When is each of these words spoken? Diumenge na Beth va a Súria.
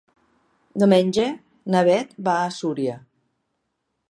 Diumenge 0.83 1.27
na 1.75 1.83
Beth 1.89 2.17
va 2.31 2.39
a 2.47 2.51
Súria. 2.57 2.97